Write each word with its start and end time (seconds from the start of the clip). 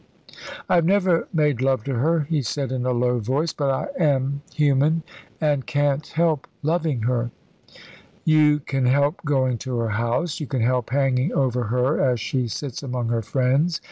"I 0.67 0.73
have 0.73 0.85
never 0.85 1.27
made 1.31 1.61
love 1.61 1.83
to 1.83 1.93
her," 1.93 2.21
he 2.21 2.41
said 2.41 2.71
in 2.71 2.87
a 2.87 2.91
low 2.91 3.19
voice. 3.19 3.53
"But 3.53 3.69
I 3.69 4.03
am 4.03 4.41
human, 4.51 5.03
and 5.39 5.63
can't 5.67 6.07
help 6.07 6.47
loving 6.63 7.03
her." 7.03 7.29
"You 8.25 8.61
can 8.61 8.87
help 8.87 9.23
going 9.25 9.59
to 9.59 9.77
her 9.77 9.89
house. 9.89 10.39
You 10.39 10.47
can 10.47 10.61
help 10.61 10.89
hanging 10.89 11.31
over 11.33 11.65
her 11.65 12.01
as 12.03 12.19
she 12.19 12.47
sits 12.47 12.81
among 12.81 13.09
her 13.09 13.21
friends. 13.21 13.79